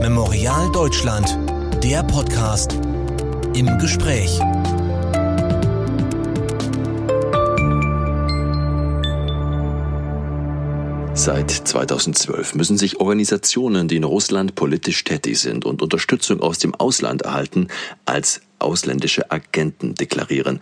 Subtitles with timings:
[0.00, 1.38] Memorial Deutschland,
[1.82, 2.78] der Podcast
[3.54, 4.38] im Gespräch.
[11.14, 16.74] Seit 2012 müssen sich Organisationen, die in Russland politisch tätig sind und Unterstützung aus dem
[16.74, 17.68] Ausland erhalten,
[18.06, 20.60] als ausländische Agenten deklarieren.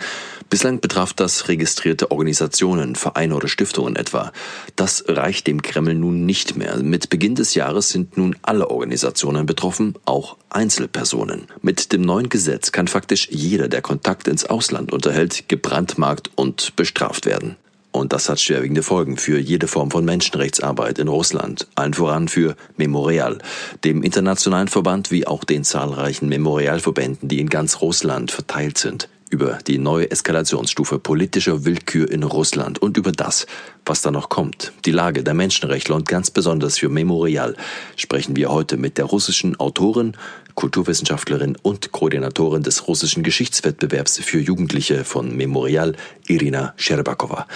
[0.50, 4.32] Bislang betraf das registrierte Organisationen, Vereine oder Stiftungen etwa.
[4.76, 6.76] Das reicht dem Kreml nun nicht mehr.
[6.78, 11.46] Mit Beginn des Jahres sind nun alle Organisationen betroffen, auch Einzelpersonen.
[11.60, 17.26] Mit dem neuen Gesetz kann faktisch jeder, der Kontakt ins Ausland unterhält, gebrandmarkt und bestraft
[17.26, 17.56] werden.
[17.98, 22.54] Und das hat schwerwiegende Folgen für jede Form von Menschenrechtsarbeit in Russland, allen voran für
[22.76, 23.38] Memorial,
[23.82, 29.58] dem internationalen Verband wie auch den zahlreichen Memorialverbänden, die in ganz Russland verteilt sind über
[29.66, 33.46] die neue Eskalationsstufe politischer Willkür in Russland und über das,
[33.84, 34.72] was da noch kommt.
[34.84, 37.56] Die Lage der Menschenrechtler und ganz besonders für Memorial
[37.96, 40.16] sprechen wir heute mit der russischen Autorin,
[40.58, 45.94] Kulturwissenschaftlerin und Koordinatorin des russischen Geschichtswettbewerbs für Jugendliche von Memorial,
[46.26, 47.46] Irina Sherbakova.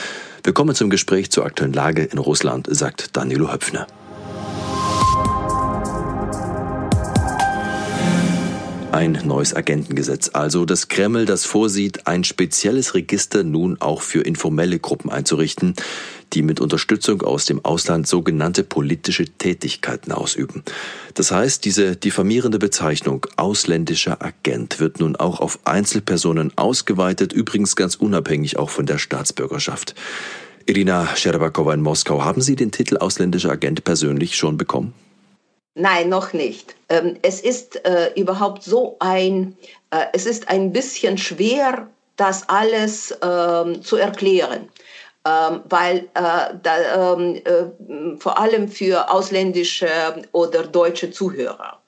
[0.44, 3.88] Willkommen zum Gespräch zur aktuellen Lage in Russland, sagt Danilo Höpfner.
[8.92, 10.64] Ein neues Agentengesetz also.
[10.64, 15.74] Das Kreml, das vorsieht, ein spezielles Register nun auch für informelle Gruppen einzurichten,
[16.34, 20.62] die mit Unterstützung aus dem Ausland sogenannte politische Tätigkeiten ausüben.
[21.14, 27.96] Das heißt, diese diffamierende Bezeichnung ausländischer Agent wird nun auch auf Einzelpersonen ausgeweitet, übrigens ganz
[27.96, 29.94] unabhängig auch von der Staatsbürgerschaft.
[30.66, 34.94] Irina Scherbakowa in Moskau, haben Sie den Titel ausländischer Agent persönlich schon bekommen?
[35.74, 36.76] Nein, noch nicht.
[36.88, 39.56] Ähm, es ist äh, überhaupt so ein,
[39.90, 44.68] äh, es ist ein bisschen schwer, das alles ähm, zu erklären.
[45.24, 49.88] Ähm, weil äh, da, ähm, äh, vor allem für ausländische
[50.32, 51.78] oder deutsche Zuhörer.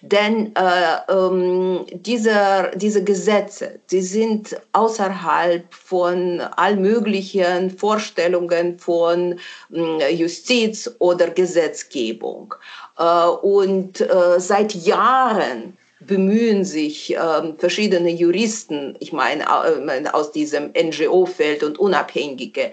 [0.00, 9.38] Denn äh, ähm, diese, diese Gesetze, die sind außerhalb von all möglichen Vorstellungen von
[9.72, 12.54] äh, Justiz oder Gesetzgebung.
[12.98, 15.76] Äh, und äh, seit Jahren
[16.06, 22.72] bemühen sich äh, verschiedene Juristen, ich meine äh, aus diesem NGO-Feld und Unabhängige,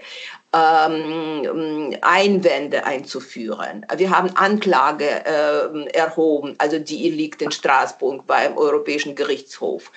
[0.52, 3.86] ähm, Einwände einzuführen.
[3.96, 9.92] Wir haben Anklage äh, erhoben, also die liegt in Straßburg beim Europäischen Gerichtshof.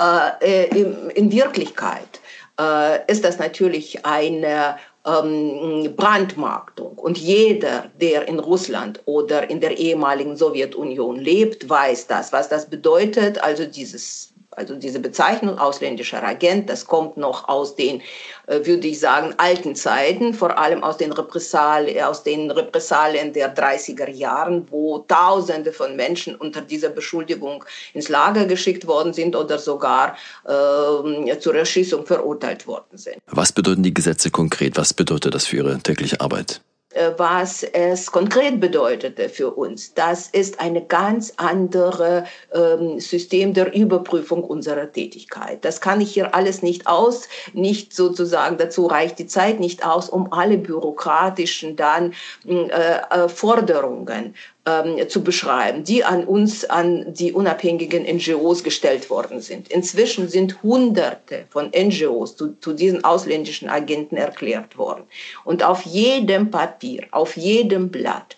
[0.00, 2.20] äh, in, in, Wirklichkeit
[2.60, 4.76] äh, ist das natürlich eine
[5.06, 6.98] ähm, Brandmarktung.
[6.98, 12.68] Und jeder, der in Russland oder in der ehemaligen Sowjetunion lebt, weiß das, was das
[12.68, 13.42] bedeutet.
[13.42, 18.00] Also dieses also diese Bezeichnung ausländischer Agent, das kommt noch aus den,
[18.46, 23.54] äh, würde ich sagen, alten Zeiten, vor allem aus den, Repressalien, aus den Repressalien der
[23.54, 29.58] 30er Jahren, wo Tausende von Menschen unter dieser Beschuldigung ins Lager geschickt worden sind oder
[29.58, 33.16] sogar äh, zur Erschießung verurteilt worden sind.
[33.26, 34.76] Was bedeuten die Gesetze konkret?
[34.76, 36.60] Was bedeutet das für Ihre tägliche Arbeit?
[36.94, 39.94] Äh, was es konkret bedeutete für uns.
[39.94, 45.64] Das ist ein ganz anderes ähm, System der Überprüfung unserer Tätigkeit.
[45.64, 50.08] Das kann ich hier alles nicht aus, nicht sozusagen, dazu reicht die Zeit nicht aus,
[50.08, 52.14] um alle bürokratischen dann
[52.46, 54.34] äh, äh Forderungen
[54.66, 59.68] ähm, zu beschreiben, die an uns, an die unabhängigen NGOs gestellt worden sind.
[59.68, 65.04] Inzwischen sind Hunderte von NGOs zu, zu diesen ausländischen Agenten erklärt worden.
[65.44, 68.36] Und auf jedem Papier, auf jedem Blatt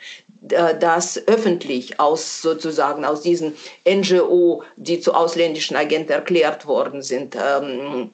[0.51, 3.55] äh, das öffentlich aus sozusagen aus diesen
[3.89, 7.71] NGO, die zu ausländischen Agenten erklärt worden sind, ähm,
[8.05, 8.09] äh,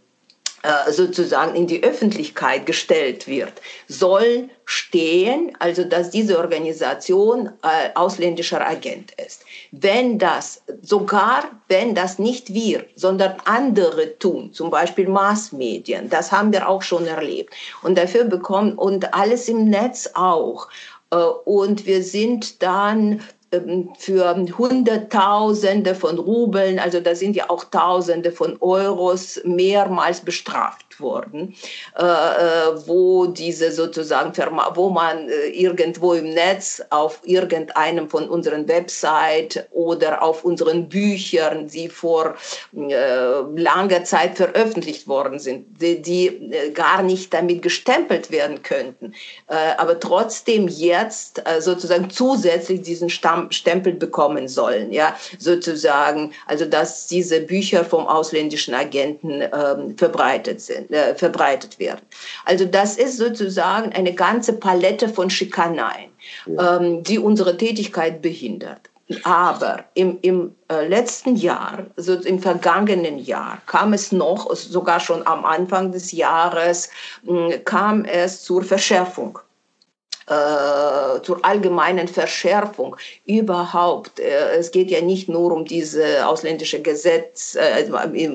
[0.91, 3.53] sozusagen in die Öffentlichkeit gestellt wird,
[3.89, 9.45] soll stehen, also dass diese Organisation äh, ausländischer Agent ist.
[9.73, 16.53] Wenn das, sogar wenn das nicht wir, sondern andere tun, zum Beispiel Massmedien, das haben
[16.53, 17.53] wir auch schon erlebt.
[17.83, 20.69] Und dafür bekommen, und alles im Netz auch.
[21.11, 23.21] Äh, und wir sind dann
[23.99, 31.55] für Hunderttausende von Rubeln, also da sind ja auch Tausende von Euros mehrmals bestraft worden,
[31.99, 34.33] äh, äh, wo diese sozusagen,
[34.75, 41.69] wo man äh, irgendwo im Netz auf irgendeinem von unseren Website oder auf unseren Büchern,
[41.69, 42.35] die vor
[42.73, 49.15] langer Zeit veröffentlicht worden sind, die gar nicht damit gestempelt werden könnten,
[49.47, 57.41] aber trotzdem jetzt sozusagen zusätzlich diesen Stamm Stempel bekommen sollen, ja, sozusagen, also dass diese
[57.41, 62.03] Bücher vom ausländischen Agenten ähm, verbreitet sind, äh, verbreitet werden.
[62.45, 66.11] Also das ist sozusagen eine ganze Palette von Schikaneien,
[66.47, 66.77] ja.
[66.77, 68.89] ähm, die unsere Tätigkeit behindert.
[69.25, 75.27] Aber im, im äh, letzten Jahr, also im vergangenen Jahr, kam es noch, sogar schon
[75.27, 76.89] am Anfang des Jahres,
[77.25, 79.39] mh, kam es zur Verschärfung
[80.27, 82.97] äh, zur allgemeinen Verschärfung
[83.27, 84.21] überhaupt.
[84.21, 87.85] Äh, es geht ja nicht nur um diese ausländische Gesetz, äh,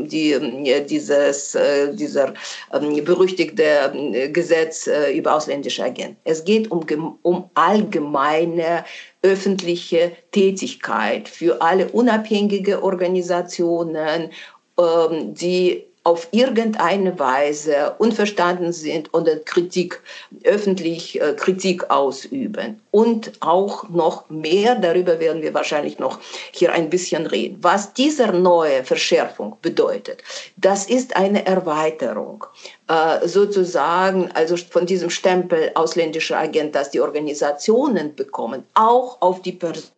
[0.06, 2.34] die, äh, dieses, äh, dieser
[2.74, 6.18] ähm, berüchtigte äh, Gesetz über ausländische Agenten.
[6.24, 6.86] Es geht um,
[7.22, 8.86] um allgemeine
[9.22, 14.32] öffentliche Tätigkeit für alle unabhängige Organisationen,
[14.80, 20.02] ähm, die auf irgendeine Weise unverstanden sind oder Kritik,
[20.46, 22.80] öffentlich äh, Kritik ausüben.
[22.92, 26.20] Und auch noch mehr, darüber werden wir wahrscheinlich noch
[26.54, 27.58] hier ein bisschen reden.
[27.62, 30.24] Was diese neue Verschärfung bedeutet,
[30.56, 32.46] das ist eine Erweiterung
[32.88, 39.52] äh, sozusagen, also von diesem Stempel ausländischer Agent, dass die Organisationen bekommen, auch auf die
[39.52, 39.97] Personen.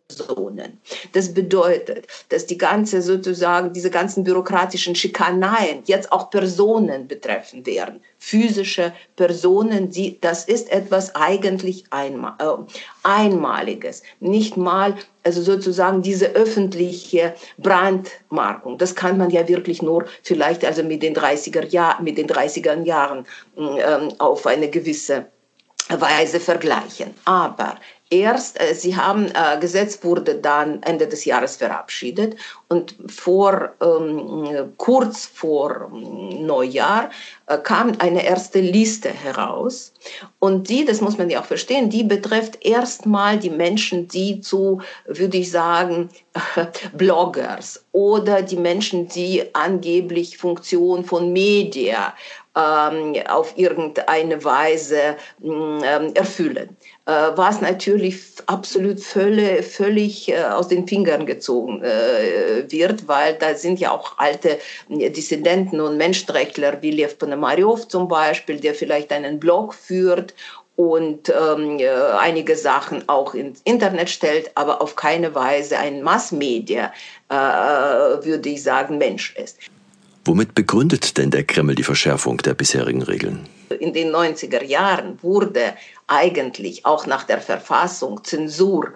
[1.12, 8.00] Das bedeutet, dass die ganze sozusagen, diese ganzen bürokratischen Schikaneien jetzt auch Personen betreffen werden
[8.20, 12.44] physische Personen, die, das ist etwas eigentlich einmal, äh,
[13.02, 14.02] Einmaliges.
[14.20, 18.76] Nicht mal, also sozusagen diese öffentliche Brandmarkung.
[18.76, 22.84] Das kann man ja wirklich nur vielleicht also mit den 30er, Jahr, mit den 30er
[22.84, 23.24] Jahren
[23.56, 25.26] äh, auf eine gewisse
[25.88, 27.14] Weise vergleichen.
[27.24, 27.76] Aber
[28.10, 32.36] erst, äh, sie haben, äh, Gesetz wurde dann Ende des Jahres verabschiedet
[32.68, 37.10] und vor, ähm, kurz vor ähm, Neujahr
[37.46, 39.92] äh, kam eine erste Liste heraus.
[40.40, 44.80] Und die, das muss man ja auch verstehen, die betrifft erstmal die Menschen, die zu,
[45.06, 46.10] würde ich sagen,
[46.92, 52.14] Bloggers oder die Menschen, die angeblich Funktion von Media
[52.52, 56.76] auf irgendeine Weise mm, ähm, erfüllen.
[57.10, 63.54] Äh, was natürlich absolut völlig, völlig äh, aus den Fingern gezogen äh, wird, weil da
[63.54, 64.58] sind ja auch alte
[64.88, 70.34] Dissidenten und Menschenrechtler wie Lev Ponomarev zum Beispiel, der vielleicht einen Blog führt
[70.76, 71.80] und ähm,
[72.18, 76.92] einige Sachen auch ins Internet stellt, aber auf keine Weise ein Massmedia,
[77.28, 79.58] äh, würde ich sagen, Mensch ist.
[80.24, 83.48] Womit begründet denn der Kreml die Verschärfung der bisherigen Regeln?
[83.78, 85.74] In den 90er Jahren wurde
[86.06, 88.92] eigentlich auch nach der Verfassung Zensur,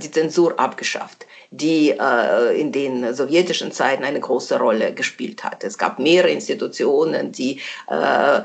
[0.00, 5.64] die Zensur abgeschafft, die äh, in den sowjetischen Zeiten eine große Rolle gespielt hat.
[5.64, 8.42] Es gab mehrere Institutionen, die äh, äh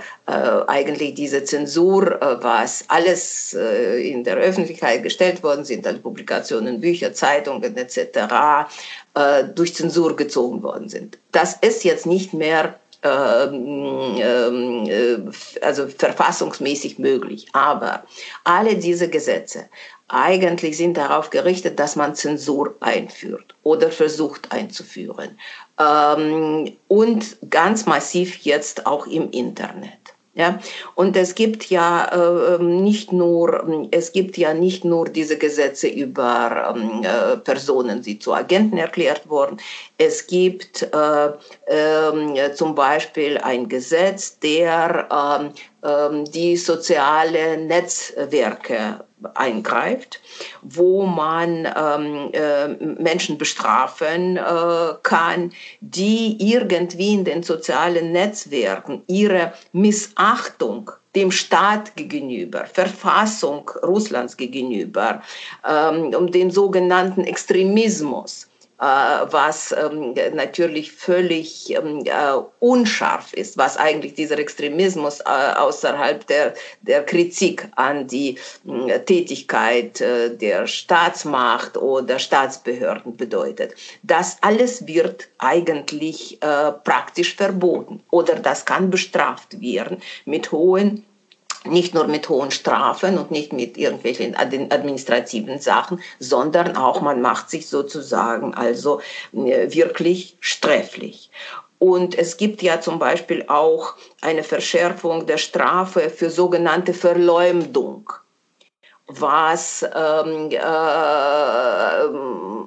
[0.67, 6.81] eigentlich diese Zensur, äh, was alles äh, in der Öffentlichkeit gestellt worden sind, also Publikationen,
[6.81, 7.99] Bücher, Zeitungen etc.,
[9.13, 11.17] äh, durch Zensur gezogen worden sind.
[11.31, 15.17] Das ist jetzt nicht mehr ähm, ähm, äh,
[15.65, 17.47] also verfassungsmäßig möglich.
[17.53, 18.03] Aber
[18.43, 19.69] alle diese Gesetze
[20.07, 25.39] eigentlich sind darauf gerichtet, dass man Zensur einführt oder versucht einzuführen.
[25.79, 30.00] Ähm, und ganz massiv jetzt auch im Internet.
[30.33, 30.59] Ja,
[30.95, 35.89] und es gibt ja äh, ähm, nicht nur, es gibt ja nicht nur diese Gesetze
[35.89, 39.57] über ähm, äh, Personen, die zu Agenten erklärt wurden.
[39.97, 41.31] Es gibt äh,
[41.65, 48.99] äh, zum Beispiel ein Gesetz, der ähm, ähm die soziale Netzwerke
[49.33, 50.19] eingreift,
[50.61, 52.67] wo man ähm, äh,
[53.01, 54.41] Menschen bestrafen äh,
[55.03, 65.21] kann, die irgendwie in den sozialen Netzwerken ihre Missachtung dem Staat gegenüber, Verfassung Russlands gegenüber,
[65.69, 68.47] ähm, um den sogenannten Extremismus
[68.81, 76.55] was ähm, natürlich völlig ähm, äh, unscharf ist, was eigentlich dieser Extremismus äh, außerhalb der,
[76.81, 78.39] der Kritik an die
[79.05, 83.73] Tätigkeit der Staatsmacht oder Staatsbehörden bedeutet.
[84.03, 86.39] Das alles wird eigentlich
[86.83, 91.05] praktisch verboten oder das kann bestraft werden mit hohen
[91.65, 97.49] nicht nur mit hohen Strafen und nicht mit irgendwelchen administrativen Sachen, sondern auch man macht
[97.49, 99.01] sich sozusagen also
[99.33, 101.29] äh, wirklich sträflich.
[101.77, 108.11] Und es gibt ja zum Beispiel auch eine Verschärfung der Strafe für sogenannte Verleumdung
[109.19, 112.05] was, ähm, äh,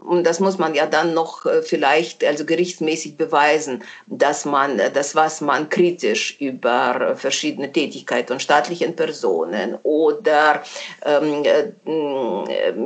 [0.05, 5.15] und das muss man ja dann noch äh, vielleicht also gerichtsmäßig beweisen, dass man das,
[5.15, 10.63] was man kritisch über verschiedene Tätigkeiten von staatlichen Personen oder
[11.05, 11.73] ähm, äh,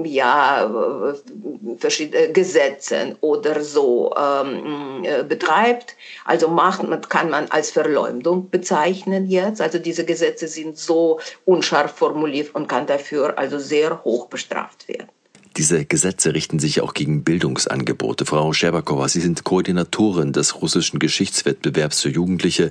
[0.05, 0.71] ja,
[1.79, 9.61] verschiedene Gesetzen oder so ähm, äh, betreibt, also macht, kann man als Verleumdung bezeichnen jetzt.
[9.61, 14.89] Also diese Gesetze sind so unscharf formuliert und kann dafür also also sehr hoch bestraft
[14.89, 15.09] werden.
[15.57, 18.25] Diese Gesetze richten sich auch gegen Bildungsangebote.
[18.27, 22.71] Frau Scherbakowa, Sie sind Koordinatorin des russischen Geschichtswettbewerbs für Jugendliche,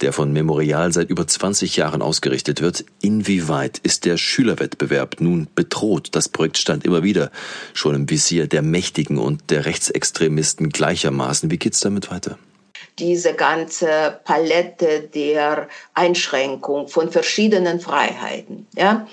[0.00, 2.86] der von Memorial seit über 20 Jahren ausgerichtet wird.
[3.02, 6.10] Inwieweit ist der Schülerwettbewerb nun bedroht?
[6.12, 7.30] Das Projekt stand immer wieder
[7.74, 11.50] schon im Visier der Mächtigen und der Rechtsextremisten gleichermaßen.
[11.50, 12.38] Wie geht es damit weiter?
[12.98, 19.08] diese ganze Palette der Einschränkung von verschiedenen Freiheiten, ja,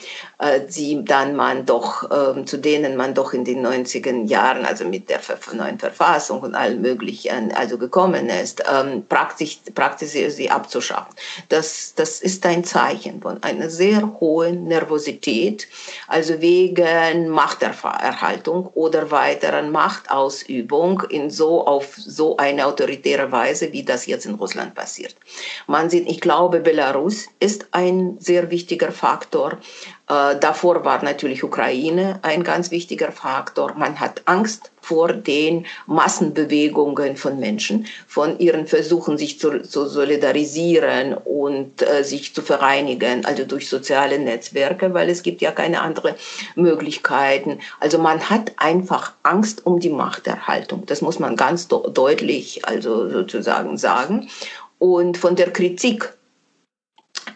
[0.68, 5.10] die dann man doch, äh, zu denen man doch in den 90er Jahren, also mit
[5.10, 5.20] der
[5.54, 11.14] neuen Verfassung und allem Möglichen, also gekommen ist, ähm, praktisch, praktisch sie abzuschaffen.
[11.50, 15.68] Das, das ist ein Zeichen von einer sehr hohen Nervosität,
[16.08, 24.06] also wegen Machterhaltung oder weiteren Machtausübung in so, auf so eine autoritäre Weise, wie das
[24.08, 25.16] jetzt in Russland passiert.
[25.68, 29.60] Man sieht, ich glaube, Belarus ist ein sehr wichtiger Faktor.
[30.12, 33.76] Äh, davor war natürlich Ukraine ein ganz wichtiger Faktor.
[33.76, 41.14] Man hat Angst vor den Massenbewegungen von Menschen, von ihren Versuchen, sich zu, zu solidarisieren
[41.14, 46.16] und äh, sich zu vereinigen, also durch soziale Netzwerke, weil es gibt ja keine anderen
[46.56, 47.60] Möglichkeiten.
[47.80, 50.86] Also man hat einfach Angst um die Machterhaltung.
[50.88, 54.28] Das muss man ganz deutlich, also sozusagen sagen.
[54.78, 56.18] Und von der Kritik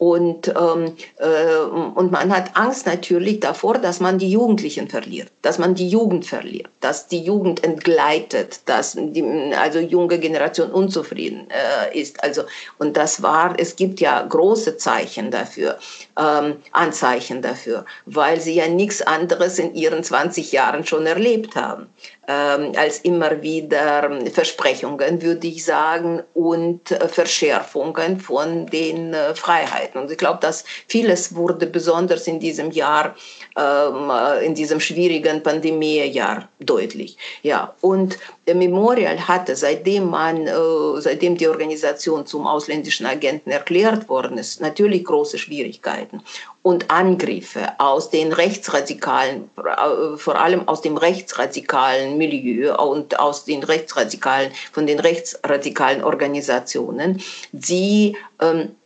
[0.05, 1.57] Und, ähm, äh,
[1.95, 6.27] und man hat Angst natürlich davor, dass man die Jugendlichen verliert, dass man die Jugend
[6.27, 9.25] verliert, dass die Jugend entgleitet, dass die
[9.59, 12.23] also junge Generation unzufrieden äh, ist.
[12.23, 12.43] Also,
[12.77, 15.79] und das war, es gibt ja große Zeichen dafür,
[16.19, 21.87] ähm, Anzeichen dafür, weil sie ja nichts anderes in ihren 20 Jahren schon erlebt haben
[22.27, 30.01] als immer wieder Versprechungen, würde ich sagen, und äh, Verschärfungen von den äh, Freiheiten.
[30.01, 33.15] Und ich glaube, dass vieles wurde besonders in diesem Jahr,
[33.57, 37.17] ähm, äh, in diesem schwierigen Pandemiejahr deutlich.
[37.43, 38.19] Ja, und
[38.53, 40.53] Memorial hatte, seitdem man, äh,
[40.99, 46.23] seitdem die Organisation zum ausländischen Agenten erklärt worden ist, natürlich große Schwierigkeiten
[46.63, 53.63] und Angriffe aus den rechtsradikalen, äh, vor allem aus dem rechtsradikalen Milieu und aus den
[53.63, 57.23] rechtsradikalen, von den rechtsradikalen Organisationen,
[57.53, 58.77] die ähm,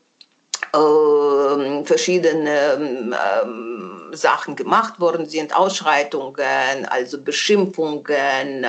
[0.73, 8.69] äh, verschiedene ähm, Sachen gemacht worden sind, Ausschreitungen, also Beschimpfungen, äh,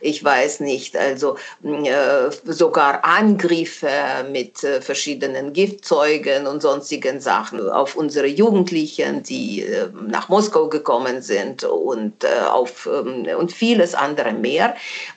[0.00, 3.88] ich weiß nicht, also äh, sogar Angriffe
[4.30, 9.66] mit äh, verschiedenen Giftzeugen und sonstigen Sachen auf unsere Jugendlichen, die
[10.06, 14.74] nach Moskau gekommen sind und auf ähm, und vieles andere mehr.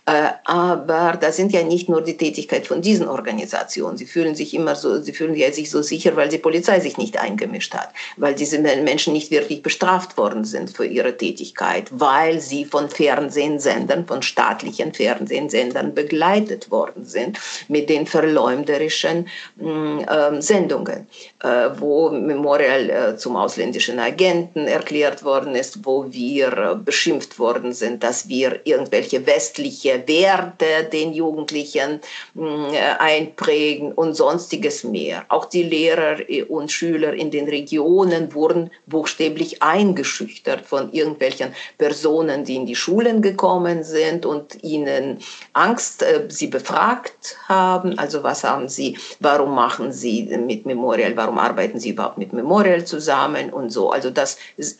[0.07, 3.97] Aber das sind ja nicht nur die Tätigkeit von diesen Organisationen.
[3.97, 6.97] Sie fühlen sich immer so, sie fühlen ja sich so sicher, weil die Polizei sich
[6.97, 12.39] nicht eingemischt hat, weil diese Menschen nicht wirklich bestraft worden sind für ihre Tätigkeit, weil
[12.39, 17.37] sie von Fernsehsendern, von staatlichen Fernsehsendern begleitet worden sind
[17.67, 19.27] mit den verleumderischen
[19.59, 21.05] äh, Sendungen,
[21.43, 27.73] äh, wo Memorial äh, zum ausländischen Agenten erklärt worden ist, wo wir äh, beschimpft worden
[27.73, 32.01] sind, dass wir irgendwelche westliche Werte den Jugendlichen
[32.35, 35.25] äh, einprägen und sonstiges mehr.
[35.29, 36.17] Auch die Lehrer
[36.49, 43.21] und Schüler in den Regionen wurden buchstäblich eingeschüchtert von irgendwelchen Personen, die in die Schulen
[43.21, 45.19] gekommen sind und ihnen
[45.53, 47.97] Angst, äh, sie befragt haben.
[47.97, 52.85] Also was haben sie, warum machen sie mit Memorial, warum arbeiten sie überhaupt mit Memorial
[52.85, 53.91] zusammen und so.
[53.91, 54.37] Also das,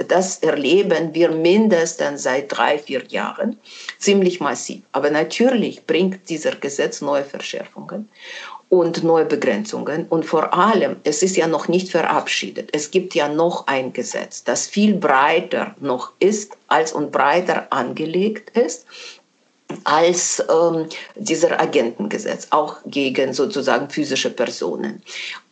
[0.07, 3.57] das erleben wir mindestens seit drei, vier Jahren
[3.99, 4.81] ziemlich massiv.
[4.91, 8.09] Aber natürlich bringt dieser Gesetz neue Verschärfungen
[8.69, 10.05] und neue Begrenzungen.
[10.09, 12.69] Und vor allem, es ist ja noch nicht verabschiedet.
[12.73, 18.57] Es gibt ja noch ein Gesetz, das viel breiter noch ist als und breiter angelegt
[18.57, 18.85] ist
[19.83, 25.01] als ähm, dieser Agentengesetz, auch gegen sozusagen physische Personen.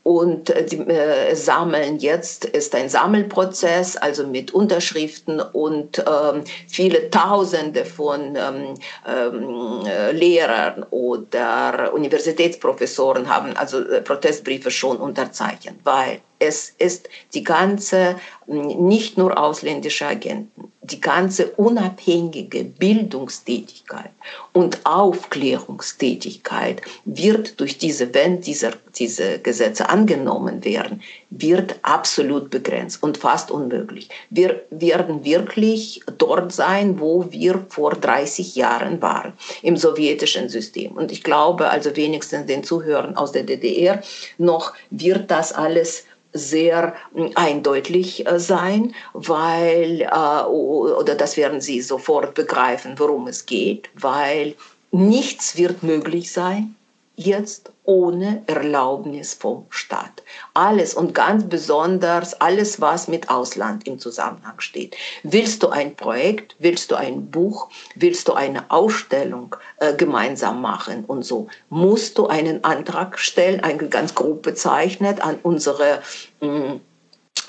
[0.05, 7.09] Und äh, die äh, sammeln jetzt, ist ein Sammelprozess, also mit Unterschriften und ähm, viele
[7.09, 8.75] Tausende von ähm,
[9.07, 18.15] ähm, Lehrern oder Universitätsprofessoren haben also äh, Protestbriefe schon unterzeichnet, weil es ist die ganze,
[18.45, 24.11] nicht nur ausländische Agenten, die ganze unabhängige Bildungstätigkeit
[24.53, 33.17] und Aufklärungstätigkeit wird durch diese, wenn dieser, diese Gesetze angenommen werden, wird absolut begrenzt und
[33.17, 34.09] fast unmöglich.
[34.29, 40.91] Wir werden wirklich dort sein, wo wir vor 30 Jahren waren, im sowjetischen System.
[40.93, 44.01] Und ich glaube, also wenigstens den Zuhörern aus der DDR
[44.37, 51.81] noch wird das alles sehr hm, eindeutig äh, sein, weil, äh, oder das werden Sie
[51.81, 54.55] sofort begreifen, worum es geht, weil
[54.91, 56.75] nichts wird möglich sein
[57.15, 60.23] jetzt ohne Erlaubnis vom Staat.
[60.53, 64.95] Alles und ganz besonders alles, was mit Ausland im Zusammenhang steht.
[65.23, 71.05] Willst du ein Projekt, willst du ein Buch, willst du eine Ausstellung äh, gemeinsam machen
[71.05, 76.01] und so, musst du einen Antrag stellen, einen ganz grob bezeichnet, an unsere
[76.41, 76.45] mm,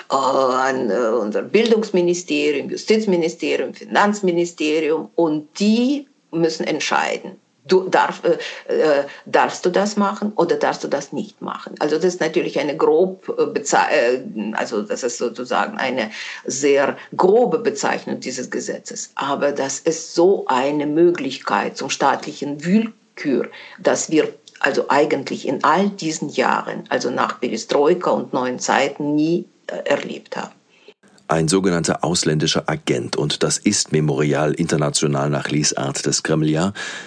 [0.09, 9.03] äh, an äh, unser Bildungsministerium, Justizministerium, Finanzministerium und die müssen entscheiden du darf, äh, äh,
[9.25, 11.75] darfst du das machen oder darfst du das nicht machen.
[11.79, 16.11] Also das ist natürlich eine grob äh, äh, also das ist sozusagen eine
[16.45, 19.11] sehr grobe Bezeichnung dieses Gesetzes.
[19.15, 23.49] Aber das ist so eine Möglichkeit zum staatlichen Willkür,
[23.79, 29.45] dass wir also eigentlich in all diesen Jahren, also nach Perestroika und neuen Zeiten, nie
[29.67, 30.56] äh, erlebt haben
[31.27, 36.47] ein sogenannter ausländischer Agent, und das ist Memorial international nach Lesart des Kreml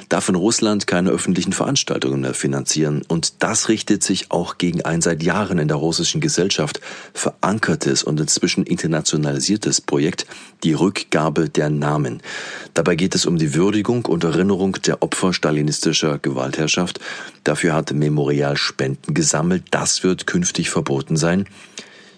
[0.08, 5.00] darf in Russland keine öffentlichen Veranstaltungen mehr finanzieren, und das richtet sich auch gegen ein
[5.00, 6.80] seit Jahren in der russischen Gesellschaft
[7.14, 10.26] verankertes und inzwischen internationalisiertes Projekt,
[10.64, 12.22] die Rückgabe der Namen.
[12.74, 17.00] Dabei geht es um die Würdigung und Erinnerung der Opfer stalinistischer Gewaltherrschaft.
[17.44, 19.64] Dafür hat Memorial Spenden gesammelt.
[19.70, 21.46] Das wird künftig verboten sein.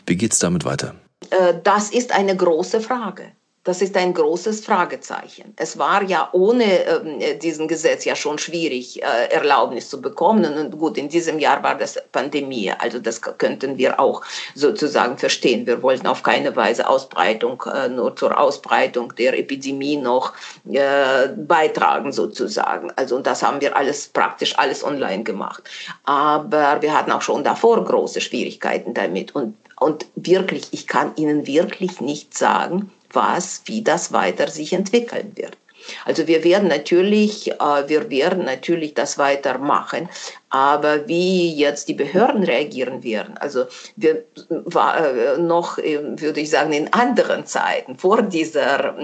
[0.07, 0.95] Wie geht's damit weiter?
[1.33, 3.33] Äh, das ist eine große Frage.
[3.64, 5.55] Das ist ein großes Fragezeichen.
[5.57, 10.59] Es war ja ohne äh, diesen Gesetz ja schon schwierig, äh, Erlaubnis zu bekommen.
[10.59, 12.72] Und gut, in diesem Jahr war das Pandemie.
[12.77, 14.22] Also das könnten wir auch
[14.57, 15.64] sozusagen verstehen.
[15.64, 20.33] Wir wollten auf keine Weise Ausbreitung, äh, nur zur Ausbreitung der Epidemie noch
[20.68, 22.90] äh, beitragen sozusagen.
[22.96, 25.62] Also und das haben wir alles praktisch alles online gemacht.
[26.03, 29.37] Aber wir hatten auch schon davor große Schwierigkeiten damit.
[29.37, 35.33] Und und wirklich, ich kann Ihnen wirklich nicht sagen, was, wie das weiter sich entwickeln
[35.37, 35.57] wird.
[36.05, 40.09] Also wir werden natürlich, äh, wir werden natürlich das weitermachen,
[40.53, 43.65] aber wie jetzt die Behörden reagieren werden, also
[43.97, 48.95] wir war äh, noch, äh, würde ich sagen, in anderen Zeiten vor dieser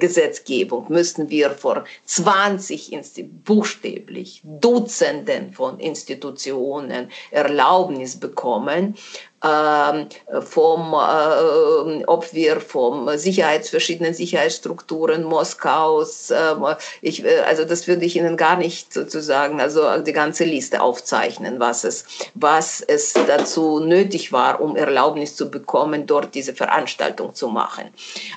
[0.00, 2.96] Gesetzgebung müssten wir vor 20
[3.44, 8.96] buchstäblich Dutzenden von Institutionen Erlaubnis bekommen,
[9.44, 10.08] ähm,
[10.40, 16.64] vom, äh, ob wir vom Sicherheits, verschiedenen Sicherheitsstrukturen Moskaus, ähm,
[17.02, 21.58] ich, äh, also das würde ich Ihnen gar nicht sozusagen, also die ganze Liste aufzeichnen,
[21.58, 22.04] was es,
[22.34, 27.86] was es dazu nötig war, um Erlaubnis zu bekommen, dort diese Veranstaltung zu machen.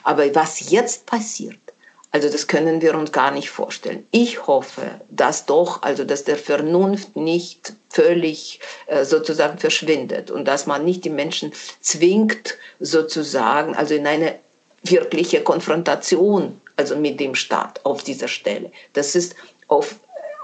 [0.04, 1.60] Aber was jetzt passiert,
[2.12, 4.08] also das können wir uns gar nicht vorstellen.
[4.10, 10.66] Ich hoffe, dass doch, also dass der Vernunft nicht völlig äh, sozusagen verschwindet und dass
[10.66, 14.40] man nicht die Menschen zwingt, sozusagen, also in eine
[14.82, 18.72] wirkliche Konfrontation, also mit dem Staat auf dieser Stelle.
[18.94, 19.36] Das ist
[19.68, 19.96] auf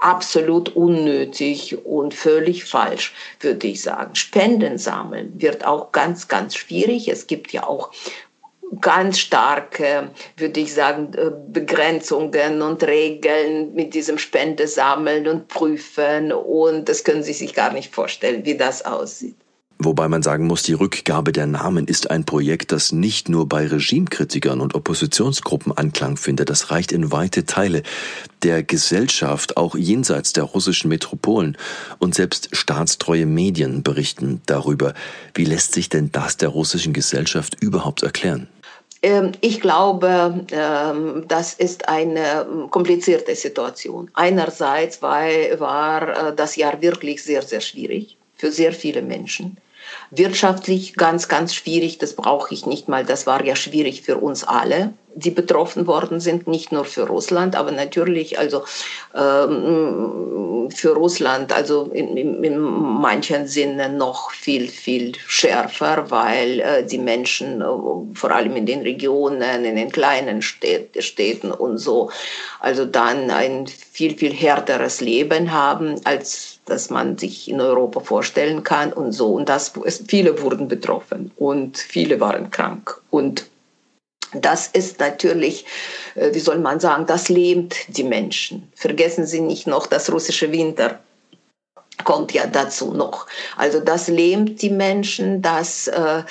[0.04, 4.14] absolut unnötig und völlig falsch, würde ich sagen.
[4.14, 7.08] Spenden sammeln wird auch ganz, ganz schwierig.
[7.08, 7.90] Es gibt ja auch
[8.80, 16.32] ganz starke, würde ich sagen, äh, Begrenzungen und Regeln mit diesem Spendesammeln und Prüfen.
[16.32, 19.36] Und das können Sie sich gar nicht vorstellen, wie das aussieht.
[19.84, 23.66] Wobei man sagen muss, die Rückgabe der Namen ist ein Projekt, das nicht nur bei
[23.66, 27.82] Regimekritikern und Oppositionsgruppen Anklang findet, das reicht in weite Teile
[28.42, 31.58] der Gesellschaft, auch jenseits der russischen Metropolen.
[31.98, 34.94] Und selbst staatstreue Medien berichten darüber.
[35.34, 38.48] Wie lässt sich denn das der russischen Gesellschaft überhaupt erklären?
[39.02, 44.10] Ähm, ich glaube, ähm, das ist eine ähm, komplizierte Situation.
[44.14, 49.58] Einerseits war, äh, das Jahr wirklich sehr, sehr schwierig für sehr viele Menschen.
[50.16, 54.44] Wirtschaftlich ganz, ganz schwierig, das brauche ich nicht mal, das war ja schwierig für uns
[54.44, 58.64] alle, die betroffen worden sind, nicht nur für Russland, aber natürlich also
[59.14, 66.84] ähm, für Russland, also in, in, in, manchen Sinne noch viel, viel schärfer, weil äh,
[66.84, 67.64] die Menschen, äh,
[68.14, 72.10] vor allem in den Regionen, in den kleinen Städ Städten und so,
[72.60, 78.62] also dann ein viel, viel härteres Leben haben als das man sich in Europa vorstellen
[78.62, 79.34] kann und so.
[79.34, 79.72] Und das,
[80.08, 83.00] viele wurden betroffen und viele waren krank.
[83.10, 83.46] Und
[84.32, 85.64] das ist natürlich,
[86.14, 88.70] äh, wie soll man sagen, das lähmt die Menschen.
[88.74, 91.00] Vergessen Sie nicht noch das russische Winter
[92.04, 93.26] kommt ja dazu noch.
[93.56, 96.22] Also das lähmt die Menschen, dass äh,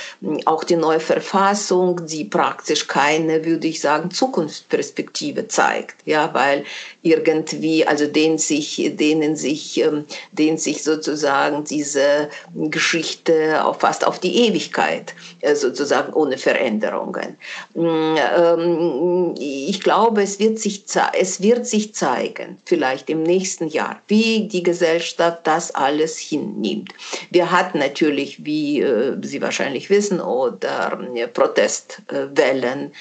[0.45, 6.63] auch die neue Verfassung, die praktisch keine, würde ich sagen, Zukunftsperspektive zeigt, ja, weil
[7.01, 14.19] irgendwie, also denen sich, denen sich, ähm, denen sich sozusagen diese Geschichte auf, fast auf
[14.19, 17.37] die Ewigkeit äh, sozusagen ohne Veränderungen.
[17.73, 20.85] Mm, ähm, ich glaube, es wird sich,
[21.19, 25.03] es wird sich zeigen, vielleicht im nächsten Jahr, wie die Gesellschaft
[25.43, 26.93] das alles hinnimmt.
[27.31, 32.91] Wir hatten natürlich, wie äh, Sie wahrscheinlich wissen, oder äh, Protestwellen,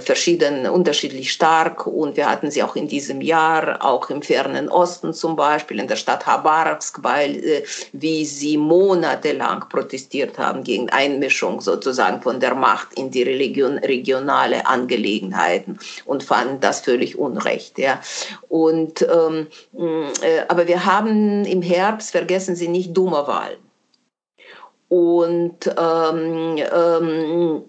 [0.00, 5.12] verschieden, unterschiedlich stark und wir hatten sie auch in diesem Jahr auch im fernen Osten
[5.12, 11.60] zum Beispiel, in der Stadt Habarovsk, weil äh, wie sie monatelang protestiert haben gegen Einmischung
[11.60, 17.78] sozusagen von der Macht in die Religion, regionale Angelegenheiten und fanden das völlig unrecht.
[17.78, 18.00] Ja.
[18.48, 19.46] Und, ähm,
[20.22, 23.58] äh, aber wir haben im Herbst, vergessen Sie nicht, dumme Wahlen.
[24.88, 27.62] Und ähm, ähm,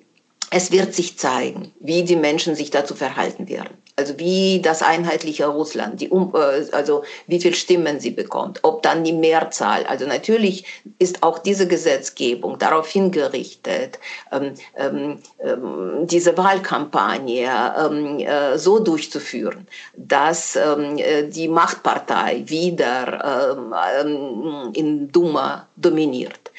[0.50, 5.46] es wird sich zeigen, wie die Menschen sich dazu verhalten werden also wie das einheitliche
[5.48, 9.86] Russland, die, äh, also wie viel Stimmen sie bekommt, ob dann die Mehrzahl.
[9.86, 10.66] Also natürlich
[11.00, 14.00] ist auch diese Gesetzgebung darauf hingerichtet,
[14.32, 23.54] ähm, ähm, ähm diese Wahlkampagne ähm, äh, so durchzuführen, dass ähm, äh, die Machtpartei wieder
[24.02, 26.52] ähm, in Duma dominiert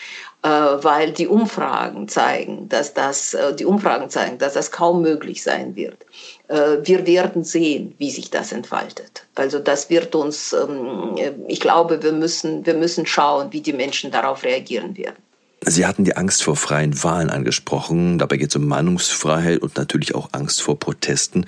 [0.44, 6.04] weil die Umfragen zeigen, dass das, die Umfragen zeigen, dass das kaum möglich sein wird.
[6.52, 9.24] Äh, wir werden sehen, wie sich das entfaltet.
[9.34, 11.16] Also das wird uns, ähm,
[11.48, 15.16] ich glaube, wir müssen, wir müssen schauen, wie die Menschen darauf reagieren werden.
[15.64, 18.18] Sie hatten die Angst vor freien Wahlen angesprochen.
[18.18, 21.46] Dabei geht es um Meinungsfreiheit und natürlich auch Angst vor Protesten.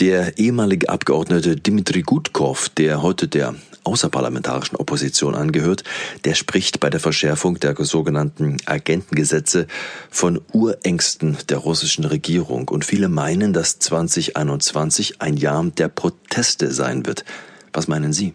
[0.00, 5.84] Der ehemalige Abgeordnete Dimitri Gutkov, der heute der außerparlamentarischen Opposition angehört,
[6.24, 9.66] der spricht bei der Verschärfung der sogenannten Agentengesetze
[10.10, 12.68] von Urängsten der russischen Regierung.
[12.68, 17.24] Und viele meinen, dass 2021 ein Jahr der Proteste sein wird.
[17.72, 18.34] Was meinen Sie?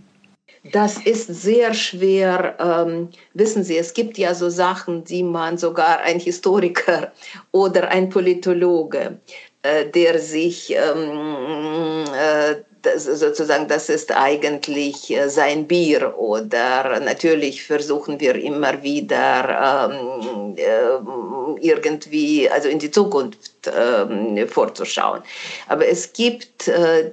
[0.71, 2.55] Das ist sehr schwer.
[2.59, 7.13] Ähm, wissen Sie, es gibt ja so Sachen, die man sogar ein Historiker
[7.51, 9.19] oder ein Politologe,
[9.61, 17.63] äh, der sich ähm, äh, das, sozusagen, das ist eigentlich äh, sein Bier oder natürlich
[17.63, 25.21] versuchen wir immer wieder ähm, äh, irgendwie, also in die Zukunft äh, vorzuschauen.
[25.67, 27.11] Aber es gibt äh,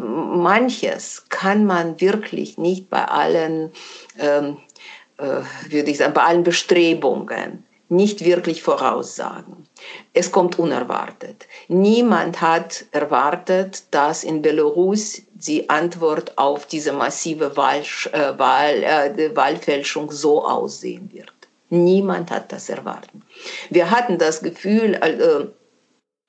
[0.00, 3.72] manches kann man wirklich nicht bei allen,
[4.18, 4.58] ähm,
[5.18, 9.68] äh, würde ich sagen, bei allen Bestrebungen nicht wirklich voraussagen.
[10.14, 11.46] Es kommt unerwartet.
[11.68, 19.36] Niemand hat erwartet, dass in Belarus die Antwort auf diese massive Wahl, äh, Wahl, äh,
[19.36, 21.32] Wahlfälschung so aussehen wird.
[21.68, 23.10] Niemand hat das erwartet.
[23.68, 25.46] Wir hatten das Gefühl, äh,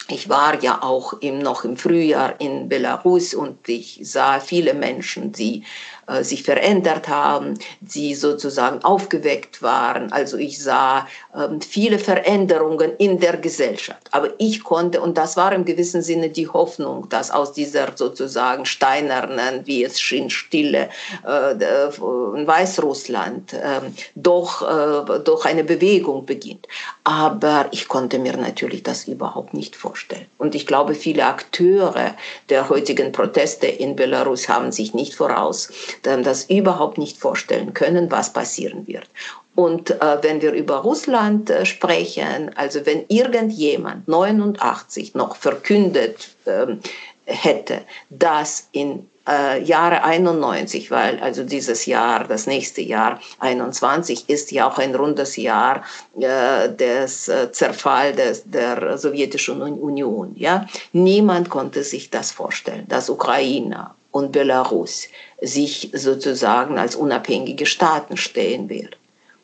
[0.10, 5.32] ich war ja auch im, noch im Frühjahr in Belarus und ich sah viele Menschen,
[5.32, 5.64] die
[6.08, 10.12] äh, sich verändert haben, die sozusagen aufgeweckt waren.
[10.12, 14.08] Also ich sah ähm, viele Veränderungen in der Gesellschaft.
[14.12, 18.66] Aber ich konnte, und das war im gewissen Sinne die Hoffnung, dass aus dieser sozusagen
[18.66, 20.90] steinernen, wie es schien, Stille
[21.26, 23.82] äh, in Weißrussland äh,
[24.16, 26.68] doch, äh, doch eine Bewegung beginnt.
[27.06, 30.26] Aber ich konnte mir natürlich das überhaupt nicht vorstellen.
[30.38, 32.14] Und ich glaube, viele Akteure
[32.50, 35.70] der heutigen Proteste in Belarus haben sich nicht voraus
[36.02, 39.08] das überhaupt nicht vorstellen können, was passieren wird.
[39.56, 46.80] Und äh, wenn wir über Russland äh, sprechen, also wenn irgendjemand 89 noch verkündet ähm,
[47.26, 54.52] hätte, dass in äh, Jahre 91, weil also dieses Jahr, das nächste Jahr 21 ist
[54.52, 55.84] ja auch ein rundes Jahr
[56.20, 60.34] äh, des äh, Zerfall des, der sowjetischen Union.
[60.36, 65.08] Ja, niemand konnte sich das vorstellen, dass Ukraine und Belarus
[65.42, 68.96] sich sozusagen als unabhängige Staaten stehen wird.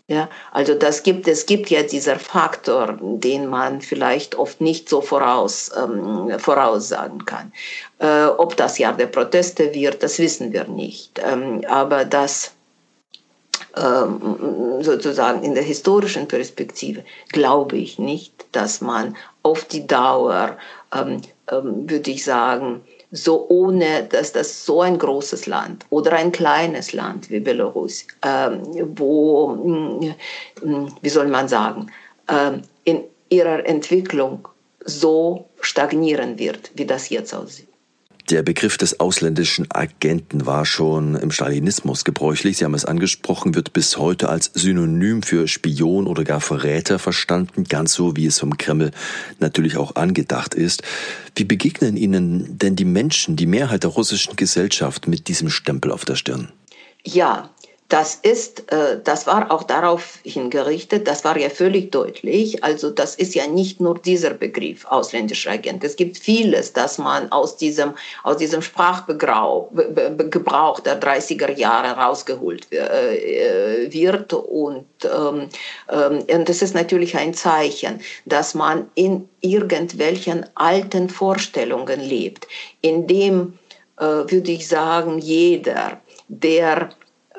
[0.08, 5.02] Ja, also das gibt, es gibt ja dieser Faktor, den man vielleicht oft nicht so
[5.02, 7.52] voraus, ähm, voraussagen kann.
[8.00, 11.22] Äh, ob das Jahr der Proteste wird, das wissen wir nicht.
[11.24, 12.54] Ähm, aber das
[13.78, 20.58] ähm, sozusagen in der historischen Perspektive glaube ich nicht, dass man auf die Dauer,
[20.92, 26.32] ähm, ähm, würde ich sagen, so ohne, dass das so ein großes Land oder ein
[26.32, 28.62] kleines Land wie Belarus, ähm,
[28.96, 30.16] wo, mm,
[30.62, 31.92] mm, wie soll man sagen,
[32.28, 34.48] ähm, in ihrer Entwicklung
[34.86, 37.69] so stagnieren wird, wie das jetzt aussieht.
[38.30, 42.58] Der Begriff des ausländischen Agenten war schon im Stalinismus gebräuchlich.
[42.58, 47.64] Sie haben es angesprochen, wird bis heute als Synonym für Spion oder gar Verräter verstanden,
[47.64, 48.92] ganz so wie es vom Kreml
[49.40, 50.84] natürlich auch angedacht ist.
[51.36, 56.06] Wie begegnen Ihnen denn die Menschen, die Mehrheit der russischen Gesellschaft mit diesem Stempel auf
[56.06, 56.52] der Stirn?
[57.04, 57.50] Ja,
[57.90, 62.64] das ist, äh, das war auch darauf hingerichtet, das war ja völlig deutlich.
[62.64, 65.84] Also das ist ja nicht nur dieser Begriff ausländischer Agent.
[65.84, 69.72] Es gibt vieles, das man aus diesem, aus diesem Sprachgebrauch
[70.82, 74.34] der 30er Jahre rausgeholt äh, wird.
[74.34, 75.50] Und, ähm,
[75.92, 82.48] ähm, und das ist natürlich ein Zeichen, dass man in irgendwelchen alten Vorstellungen lebt,
[82.82, 83.58] in dem,
[83.98, 86.92] äh, würde ich sagen, jeder, der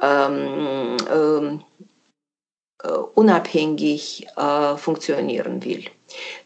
[0.03, 1.65] ähm, ähm,
[2.83, 5.85] äh, unabhängig äh, funktionieren will,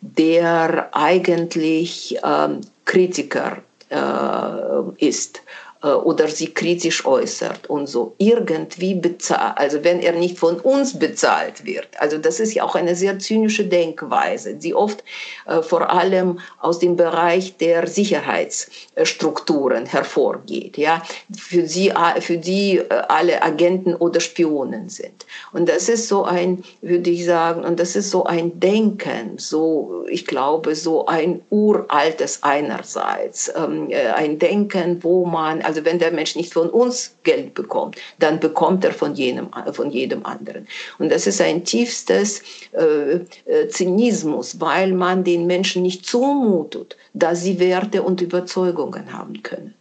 [0.00, 5.42] der eigentlich ähm, Kritiker äh, ist
[5.88, 11.64] oder sie kritisch äußert und so irgendwie bezahlt, also wenn er nicht von uns bezahlt
[11.64, 11.88] wird.
[11.98, 15.04] Also das ist ja auch eine sehr zynische Denkweise, die oft
[15.46, 21.02] äh, vor allem aus dem Bereich der Sicherheitsstrukturen hervorgeht, ja,
[21.36, 25.26] für sie, für die äh, alle Agenten oder Spionen sind.
[25.52, 30.04] Und das ist so ein, würde ich sagen, und das ist so ein Denken, so,
[30.08, 36.12] ich glaube, so ein uraltes einerseits, ähm, ein Denken, wo man, also also wenn der
[36.12, 40.68] Mensch nicht von uns Geld bekommt, dann bekommt er von jedem, von jedem anderen.
[40.98, 47.42] Und das ist ein tiefstes äh, äh, Zynismus, weil man den Menschen nicht zumutet, dass
[47.42, 49.74] sie Werte und Überzeugungen haben können.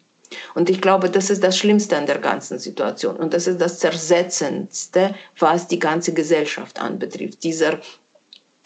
[0.55, 3.17] Und ich glaube, das ist das Schlimmste an der ganzen Situation.
[3.17, 7.43] Und das ist das Zersetzendste, was die ganze Gesellschaft anbetrifft.
[7.43, 7.73] Dieser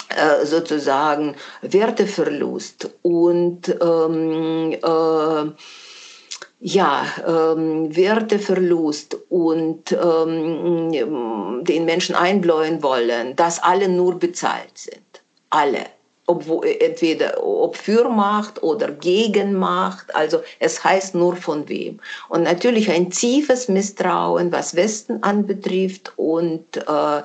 [0.09, 5.51] äh, sozusagen Werteverlust und ähm, äh,
[6.59, 15.23] ja, ähm, Werteverlust und ähm, den Menschen einbläuen wollen, dass alle nur bezahlt sind.
[15.49, 15.85] Alle.
[16.29, 16.43] Ob,
[16.81, 22.01] entweder ob für Macht oder gegen Macht, also es heißt nur von wem.
[22.27, 27.21] Und natürlich ein tiefes Misstrauen, was Westen anbetrifft und äh,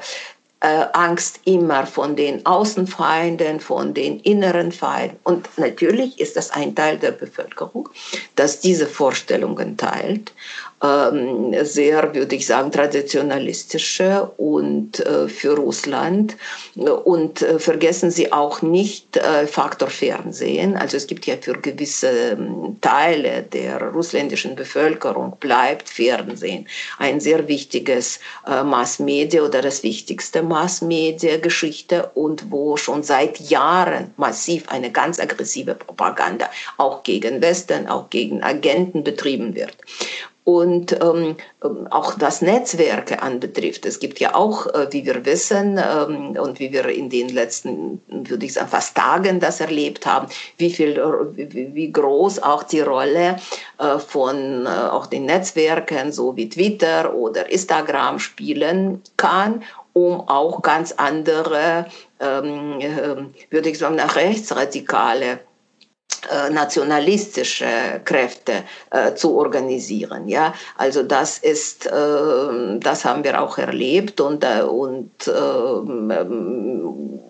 [0.62, 5.18] äh, Angst immer von den Außenfeinden, von den inneren Feinden.
[5.24, 7.88] Und natürlich ist das ein Teil der Bevölkerung,
[8.36, 10.32] das diese Vorstellungen teilt
[10.82, 16.36] ähm, sehr, würde ich sagen, traditionalistische und äh, für Russland.
[16.74, 20.76] Und äh, vergessen Sie auch nicht äh, Faktor Fernsehen.
[20.76, 26.66] Also es gibt ja für gewisse ähm, Teile der russländischen Bevölkerung bleibt Fernsehen
[26.98, 34.12] ein sehr wichtiges äh, Massmedia oder das wichtigste Massmedia Geschichte und wo schon seit Jahren
[34.16, 39.76] massiv eine ganz aggressive Propaganda auch gegen Westen, auch gegen Agenten betrieben wird.
[40.44, 43.86] Und ähm, ähm, auch das Netzwerke anbetrifft.
[43.86, 48.02] Es gibt ja auch, äh, wie wir wissen ähm, und wie wir in den letzten,
[48.08, 50.26] würde ich sagen, fast Tagen das erlebt haben,
[50.56, 50.96] wie viel,
[51.34, 53.36] wie, wie groß auch die Rolle
[53.78, 59.62] äh, von äh, auch den Netzwerken, so wie Twitter oder Instagram spielen kann
[59.94, 61.86] um auch ganz andere,
[62.18, 63.16] ähm, äh,
[63.50, 65.40] würde ich sagen, nach rechtsradikale
[66.30, 70.28] äh, nationalistische Kräfte äh, zu organisieren.
[70.28, 76.12] Ja, also das ist, äh, das haben wir auch erlebt und äh, und ähm,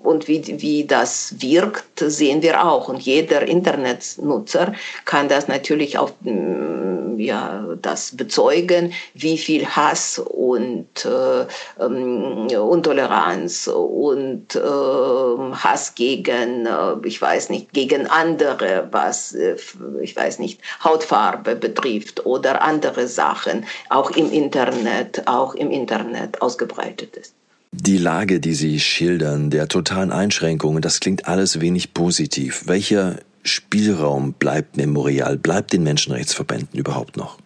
[0.02, 2.88] und wie wie das wirkt, sehen wir auch.
[2.88, 4.74] Und jeder Internetnutzer
[5.07, 11.46] kann das natürlich auch mm, ja das bezeugen, wie viel Hass und äh,
[11.83, 16.68] ähm, Intoleranz und Hass gegen,
[17.05, 19.57] ich weiß nicht, gegen andere was, äh,
[20.01, 27.16] ich weiß nicht, Hautfarbe betrifft oder andere Sachen, auch im Internet, auch im Internet ausgebreitet
[27.16, 27.35] ist.
[27.75, 32.64] Die Lage, die Sie schildern, der totalen Einschränkungen, das klingt alles wenig positiv.
[32.66, 37.38] Welcher Spielraum bleibt Memorial, bleibt den Menschenrechtsverbänden überhaupt noch?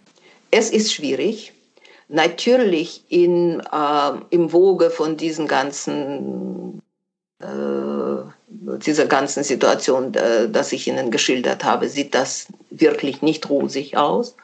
[0.51, 1.53] Es ist schwierig.
[2.09, 6.83] Natürlich in, äh, im Woge von diesen ganzen
[7.41, 7.47] äh,
[8.85, 14.37] dieser ganzen Situation, äh, das ich Ihnen geschildert habe, sieht das wirklich nicht rosig aus.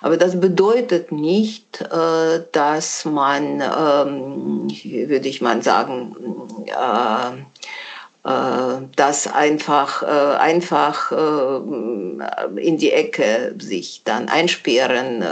[0.00, 6.16] Aber das bedeutet nicht, äh, dass man, ähm, würde ich mal sagen,
[8.96, 15.22] das einfach, einfach in die Ecke sich dann einsperren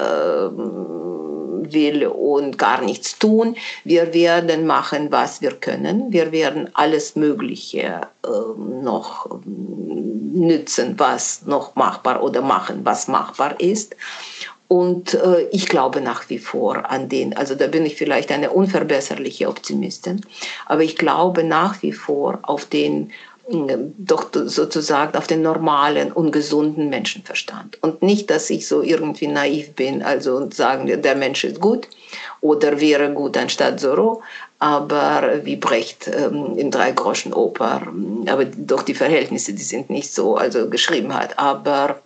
[1.72, 3.56] will und gar nichts tun.
[3.84, 6.12] Wir werden machen, was wir können.
[6.12, 8.28] Wir werden alles Mögliche äh,
[8.82, 13.96] noch ähm, nützen, was noch machbar oder machen, was machbar ist.
[14.68, 18.50] Und äh, ich glaube nach wie vor an den, also da bin ich vielleicht eine
[18.50, 20.24] unverbesserliche Optimistin,
[20.66, 23.10] aber ich glaube nach wie vor auf den
[23.98, 27.82] doch sozusagen auf den normalen und gesunden Menschenverstand.
[27.82, 31.88] Und nicht, dass ich so irgendwie naiv bin, also und sagen, der Mensch ist gut
[32.40, 34.22] oder wäre gut anstatt Soro,
[34.58, 37.82] aber wie Brecht ähm, in Drei Groschen Oper,
[38.26, 41.38] aber doch die Verhältnisse, die sind nicht so, also geschrieben hat.
[41.38, 42.00] Aber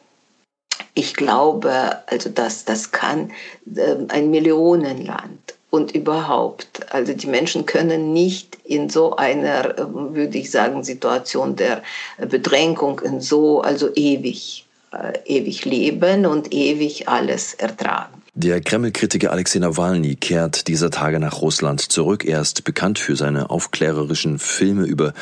[0.95, 3.33] ich glaube, also das, das kann
[3.77, 6.93] ähm, ein Millionenland und überhaupt.
[6.93, 11.83] Also die Menschen können nicht in so einer, würde ich sagen, Situation der
[12.17, 18.14] Bedrängung in so, also ewig, äh, ewig leben und ewig alles ertragen.
[18.37, 22.25] Der Kreml-Kritiker Alexei Nawalny kehrt dieser Tage nach Russland zurück.
[22.25, 25.15] Er ist bekannt für seine aufklärerischen Filme über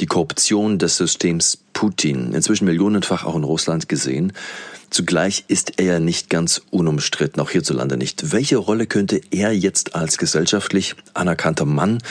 [0.00, 4.32] die Korruption des Systems Putin, inzwischen millionenfach auch in Russland gesehen.
[4.90, 8.32] Zugleich ist er ja nicht ganz unumstritten, auch hierzulande nicht.
[8.32, 12.02] Welche Rolle könnte er jetzt als gesellschaftlich anerkannter Mann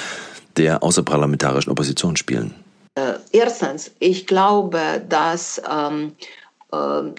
[0.56, 2.56] der außerparlamentarischen Opposition spielen?
[2.96, 6.45] Äh, erstens, ich glaube, dass ähm, äh,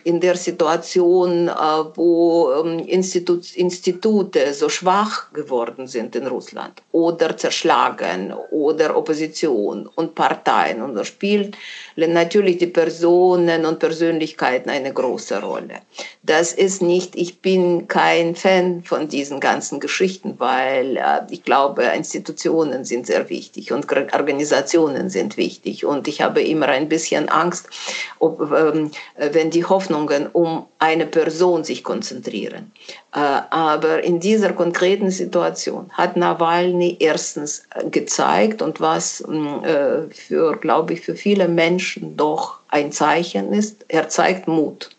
[0.04, 1.48] in der Situation,
[1.94, 2.50] wo
[2.86, 10.82] Institut, Institute so schwach geworden sind in Russland oder zerschlagen oder Opposition und Parteien.
[10.82, 11.54] Und da spielen
[11.96, 15.80] natürlich die Personen und Persönlichkeiten eine große Rolle.
[16.22, 21.84] Das ist nicht, ich bin kein Fan von diesen ganzen Geschichten, weil äh, ich glaube,
[21.84, 25.86] Institutionen sind sehr wichtig und Organisationen sind wichtig.
[25.86, 27.68] Und ich habe immer ein bisschen Angst,
[28.18, 28.90] ob, ähm,
[29.36, 32.72] wenn die Hoffnungen um eine Person sich konzentrieren.
[33.14, 33.18] Äh,
[33.50, 40.94] aber in dieser konkreten Situation hat Nawalny erstens gezeigt und was mm, äh, für, glaube
[40.94, 44.96] ich, für viele Menschen doch ein Zeichen ist, er zeigt Mut.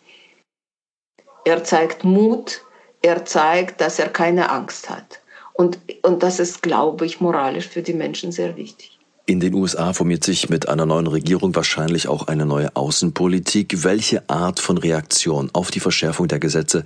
[1.43, 2.62] Er zeigt Mut,
[3.02, 5.19] er zeigt, dass er keine Angst hat.
[5.54, 8.97] Und, und das ist, glaube ich, moralisch für die Menschen sehr wichtig.
[9.30, 13.84] In den USA formiert sich mit einer neuen Regierung wahrscheinlich auch eine neue Außenpolitik.
[13.84, 16.86] Welche Art von Reaktion auf die Verschärfung der Gesetze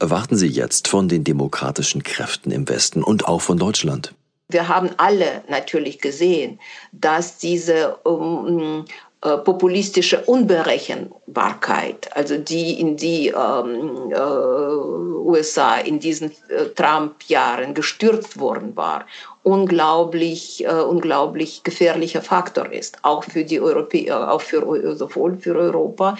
[0.00, 4.14] erwarten Sie jetzt von den demokratischen Kräften im Westen und auch von Deutschland?
[4.48, 6.60] Wir haben alle natürlich gesehen,
[6.92, 8.86] dass diese um,
[9.20, 18.40] äh, populistische Unberechenbarkeit, also die in die ähm, äh, USA in diesen äh, Trump-Jahren gestürzt
[18.40, 19.06] worden war,
[19.42, 26.16] unglaublich, äh, unglaublich gefährlicher Faktor ist, auch für die Europäer, auch für sowohl für Europa,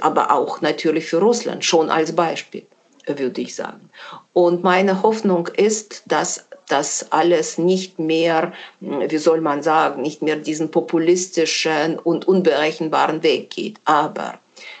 [0.00, 2.66] aber auch natürlich für Russland schon als Beispiel
[3.06, 3.90] würde ich sagen.
[4.32, 10.36] Und meine Hoffnung ist, dass das alles nicht mehr, wie soll man sagen, nicht mehr
[10.36, 13.78] diesen populistischen und unberechenbaren Weg geht.
[13.84, 14.38] Aber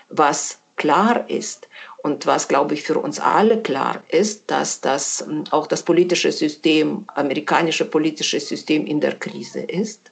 [0.08, 1.68] was klar ist,
[2.04, 6.30] und was, glaube ich, für uns alle klar ist, dass das ähm, auch das politische
[6.30, 10.10] System, amerikanische politische System in der Krise ist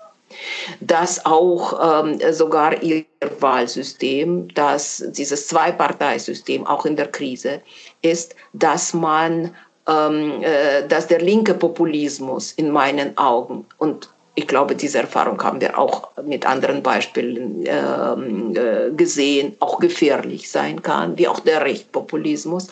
[0.80, 3.04] dass auch ähm, sogar ihr
[3.40, 7.60] Wahlsystem, dass dieses Zwei-Partei-System auch in der Krise
[8.00, 9.54] ist, dass man,
[9.86, 15.60] ähm, äh, dass der linke Populismus in meinen Augen und ich glaube, diese Erfahrung haben
[15.60, 21.62] wir auch mit anderen Beispielen ähm, äh, gesehen, auch gefährlich sein kann, wie auch der
[21.62, 22.68] Rechtpopulismus.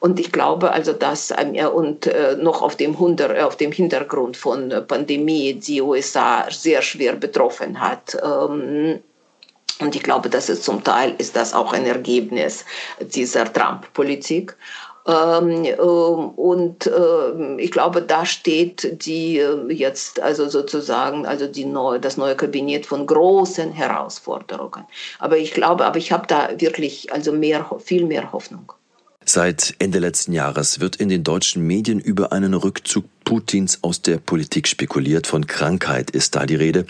[0.00, 4.36] Und ich glaube also, dass äh, und äh, noch auf dem, Hunter, auf dem Hintergrund
[4.36, 8.14] von Pandemie die USA sehr schwer betroffen hat.
[8.22, 9.00] Ähm,
[9.80, 12.64] und ich glaube, dass es zum Teil ist das auch ein Ergebnis
[13.00, 14.56] dieser Trump-Politik.
[15.08, 21.64] Ähm, ähm, und äh, ich glaube, da steht die äh, jetzt also sozusagen also die
[21.64, 24.84] neue, das neue Kabinett von großen Herausforderungen.
[25.18, 28.72] Aber ich glaube, aber ich habe da wirklich also mehr, viel mehr Hoffnung.
[29.24, 34.16] Seit Ende letzten Jahres wird in den deutschen Medien über einen Rückzug Putins aus der
[34.16, 35.26] Politik spekuliert.
[35.26, 36.86] Von Krankheit ist da die Rede.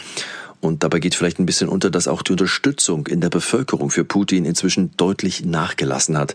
[0.60, 4.04] Und dabei geht vielleicht ein bisschen unter, dass auch die Unterstützung in der Bevölkerung für
[4.04, 6.34] Putin inzwischen deutlich nachgelassen hat.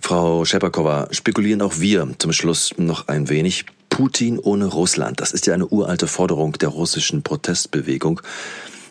[0.00, 3.66] Frau Schepakowa, spekulieren auch wir zum Schluss noch ein wenig.
[3.88, 8.20] Putin ohne Russland, das ist ja eine uralte Forderung der russischen Protestbewegung.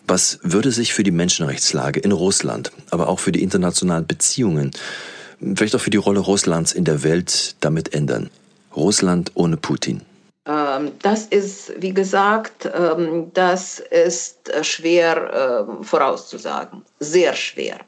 [0.08, 4.72] Was würde sich für die Menschenrechtslage in Russland, aber auch für die internationalen Beziehungen,
[5.40, 8.30] vielleicht auch für die Rolle Russlands in der Welt damit ändern?
[8.74, 10.02] Russland ohne Putin.
[10.76, 17.78] Ähm, das ist, wie gesagt, ähm, das ist äh, schwer ähm, vorauszusagen, sehr schwer.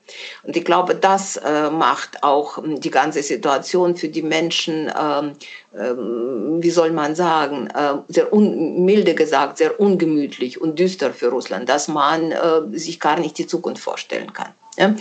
[0.43, 4.91] Und ich glaube, das äh, macht auch die ganze Situation für die Menschen,
[5.71, 11.89] wie soll man sagen, äh, sehr milde gesagt, sehr ungemütlich und düster für Russland, dass
[11.89, 12.35] man
[12.73, 14.53] sich gar nicht die Zukunft vorstellen kann.
[14.79, 14.95] Ja?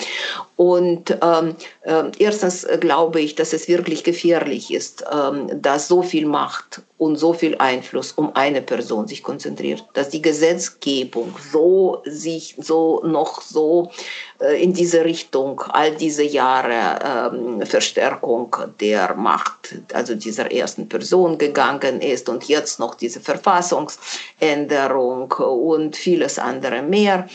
[0.56, 6.26] Und ähm, äh, erstens glaube ich, dass es wirklich gefährlich ist, ähm, dass so viel
[6.26, 12.56] Macht und so viel Einfluss um eine Person sich konzentriert, dass die Gesetzgebung so sich
[12.58, 13.97] so noch so äh,
[14.62, 22.02] in diese Richtung all diese Jahre ähm, Verstärkung der Macht, also dieser ersten Person gegangen
[22.02, 27.28] ist und jetzt noch diese Verfassungsänderung und vieles andere mehr.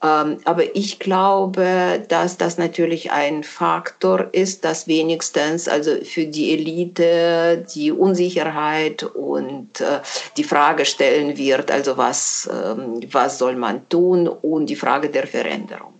[0.00, 6.52] Ähm, aber ich glaube, dass das natürlich ein Faktor ist, dass wenigstens also für die
[6.52, 9.98] Elite die Unsicherheit und äh,
[10.36, 15.26] die Frage stellen wird, also was, ähm, was soll man tun und die Frage der
[15.26, 15.97] Veränderung.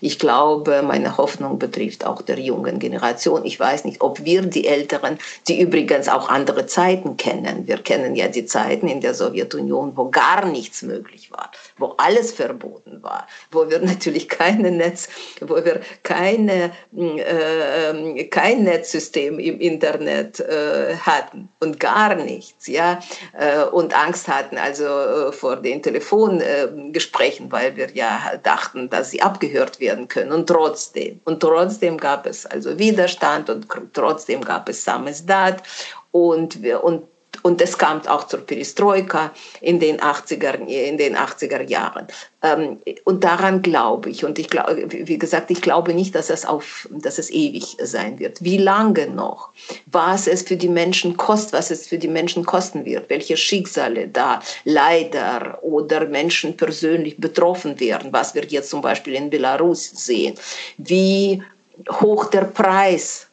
[0.00, 3.44] Ich glaube, meine Hoffnung betrifft auch der jungen Generation.
[3.44, 5.18] Ich weiß nicht, ob wir die Älteren,
[5.48, 7.66] die übrigens auch andere Zeiten kennen.
[7.66, 12.32] Wir kennen ja die Zeiten in der Sowjetunion, wo gar nichts möglich war, wo alles
[12.32, 15.08] verboten war, wo wir natürlich keine Netz,
[15.40, 23.00] wo wir keine, äh, kein Netzsystem im Internet äh, hatten und gar nichts, ja,
[23.38, 29.22] äh, und Angst hatten also äh, vor den Telefongesprächen, weil wir ja dachten, dass sie
[29.22, 30.32] abgehört gehört werden können.
[30.32, 35.62] Und trotzdem, und trotzdem gab es also Widerstand und trotzdem gab es Samizdat
[36.10, 37.04] und, und
[37.46, 39.30] und es kam auch zur Perestroika
[39.60, 42.06] in den 80er, in den 80er Jahren.
[42.42, 44.24] Ähm, und daran glaube ich.
[44.24, 48.18] Und ich glaube, wie gesagt, ich glaube nicht, dass es, auf, dass es ewig sein
[48.18, 48.42] wird.
[48.42, 49.50] Wie lange noch?
[49.84, 54.08] Was es für die Menschen kostet, was es für die Menschen kosten wird, welche Schicksale
[54.08, 60.34] da leider oder Menschen persönlich betroffen werden, was wir jetzt zum Beispiel in Belarus sehen.
[60.78, 61.42] Wie
[61.90, 63.26] hoch der Preis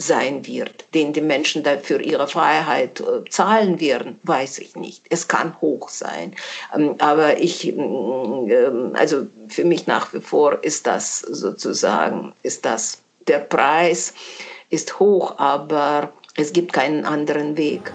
[0.00, 5.04] sein wird, den die Menschen dafür ihre Freiheit äh, zahlen werden, weiß ich nicht.
[5.10, 6.34] Es kann hoch sein.
[6.74, 12.64] Ähm, aber ich, mm, ähm, also für mich nach wie vor ist das sozusagen, ist
[12.64, 14.14] das, der Preis
[14.70, 17.92] ist hoch, aber es gibt keinen anderen Weg.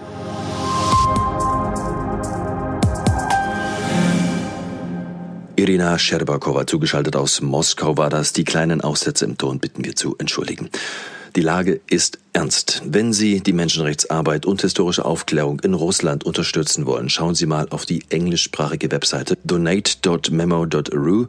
[5.56, 8.34] Irina Scherbakowa, zugeschaltet aus Moskau, war das.
[8.34, 10.68] Die kleinen Aussätze im Ton bitten wir zu entschuldigen.
[11.36, 12.80] Die Lage ist ernst.
[12.86, 17.84] Wenn Sie die Menschenrechtsarbeit und historische Aufklärung in Russland unterstützen wollen, schauen Sie mal auf
[17.84, 21.26] die englischsprachige Webseite donate.memo.ru.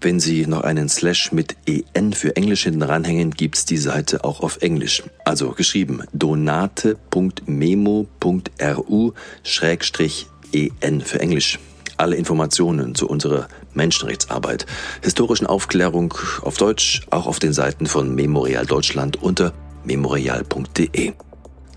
[0.00, 4.42] Wenn Sie noch einen Slash mit EN für Englisch hinten ranhängen, gibt's die Seite auch
[4.42, 5.02] auf Englisch.
[5.24, 9.12] Also geschrieben donate.memo.ru
[9.42, 11.58] Schrägstrich EN für Englisch.
[11.96, 14.66] Alle Informationen zu unserer Menschenrechtsarbeit,
[15.02, 19.52] historischen Aufklärung auf Deutsch, auch auf den Seiten von Memorial Deutschland unter
[19.84, 21.12] memorial.de.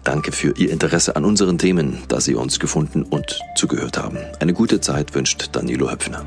[0.04, 4.18] Danke für Ihr Interesse an unseren Themen, da Sie uns gefunden und zugehört haben.
[4.40, 6.24] Eine gute Zeit wünscht Danilo Höpfner.